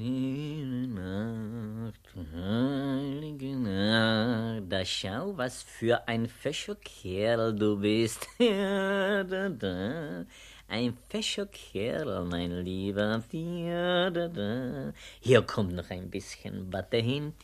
[0.00, 8.26] Stille Nacht, heilige Nacht, da schau, was für ein fescher Kerl du bist.
[8.38, 10.24] Ja, da, da.
[10.68, 13.22] Ein fescher Kerl, mein Lieber.
[13.30, 14.94] Ja, da, da.
[15.20, 17.34] Hier kommt noch ein bisschen Watte hin.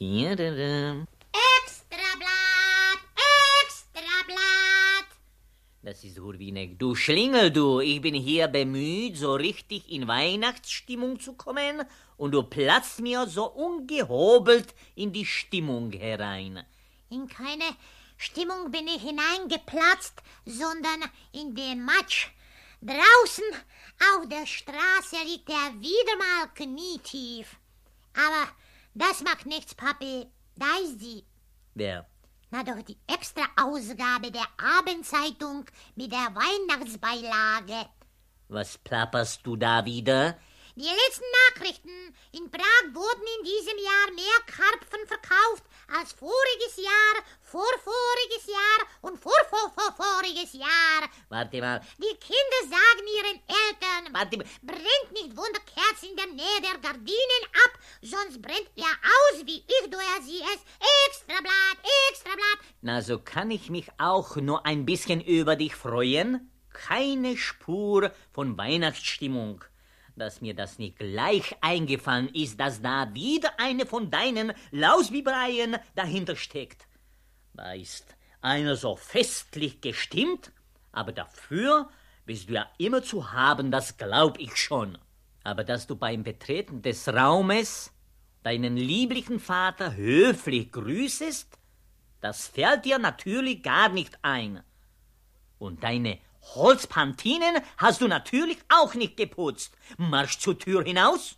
[0.00, 1.06] Ja, da, da.
[5.86, 6.80] Das ist Hurwinek.
[6.80, 7.78] Du Schlingel, du.
[7.78, 11.84] Ich bin hier bemüht, so richtig in Weihnachtsstimmung zu kommen,
[12.16, 16.64] und du platzt mir so ungehobelt in die Stimmung herein.
[17.08, 17.68] In keine
[18.16, 22.30] Stimmung bin ich hineingeplatzt, sondern in den Matsch.
[22.82, 23.44] Draußen
[24.10, 27.54] auf der Straße liegt er wieder mal knietief.
[28.12, 28.50] Aber
[28.94, 30.26] das macht nichts, Papi.
[30.56, 31.22] Da ist sie.
[31.74, 32.08] Wer?
[32.50, 34.46] Na doch die Extra-Ausgabe der
[34.78, 35.64] Abendzeitung
[35.96, 37.88] mit der Weihnachtsbeilage.
[38.48, 40.38] Was plapperst du da wieder?
[40.76, 42.14] Die letzten Nachrichten.
[42.32, 49.18] In Prag wurden in diesem Jahr mehr Karpfen verkauft als voriges Jahr, vorvoriges Jahr und
[49.18, 51.08] vorvorvorvoriges Jahr.
[51.30, 51.80] Warte mal.
[51.96, 54.46] Die Kinder sagen ihren Eltern, Warte mal.
[54.62, 59.90] brennt nicht Wunderkerzen in der Nähe der Gardinen ab, sonst brennt er aus, wie ich,
[59.90, 60.60] du er sie es.
[61.08, 61.78] Extrablatt,
[62.36, 62.58] Extrablatt.
[62.82, 66.50] Na, so kann ich mich auch nur ein bisschen über dich freuen.
[66.70, 69.64] Keine Spur von Weihnachtsstimmung.
[70.14, 76.36] Dass mir das nicht gleich eingefallen ist, dass da wieder eine von deinen Lausbibreien dahinter
[76.36, 76.86] steckt.
[77.54, 80.52] Da ist einer so festlich gestimmt,
[80.92, 81.88] aber dafür
[82.24, 84.98] bist du ja immer zu haben, das glaub ich schon.
[85.44, 87.92] Aber dass du beim Betreten des Raumes
[88.42, 91.58] deinen lieblichen Vater höflich grüßest,
[92.26, 94.60] das fällt dir natürlich gar nicht ein.
[95.58, 96.18] Und deine
[96.56, 99.76] Holzpantinen hast du natürlich auch nicht geputzt.
[99.96, 101.34] Marsch zur Tür hinaus.